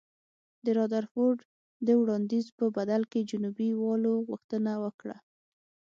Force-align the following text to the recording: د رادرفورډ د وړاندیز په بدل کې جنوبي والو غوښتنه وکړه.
د 0.65 0.67
رادرفورډ 0.77 1.39
د 1.87 1.89
وړاندیز 2.01 2.45
په 2.57 2.65
بدل 2.77 3.01
کې 3.11 3.27
جنوبي 3.29 3.69
والو 3.81 4.13
غوښتنه 4.27 4.71
وکړه. 4.83 5.17